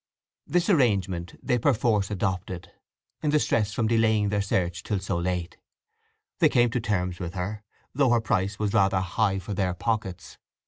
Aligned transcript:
This 0.47 0.67
arrangement 0.67 1.35
they 1.43 1.59
perforce 1.59 2.09
adopted, 2.09 2.71
in 3.21 3.29
the 3.29 3.37
stress 3.39 3.71
from 3.71 3.85
delaying 3.85 4.29
their 4.29 4.41
search 4.41 4.81
till 4.81 4.97
so 4.99 5.15
late. 5.19 5.57
They 6.39 6.49
came 6.49 6.71
to 6.71 6.79
terms 6.81 7.19
with 7.19 7.35
her, 7.35 7.61
though 7.93 8.09
her 8.09 8.19
price 8.21 8.57
was 8.57 8.73
rather 8.73 8.99
high 9.01 9.37
for 9.37 9.53
their 9.53 9.75
pockets. 9.75 10.39